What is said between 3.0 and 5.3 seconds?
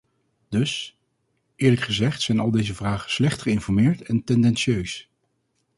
slecht geïnformeerd en tendentieus.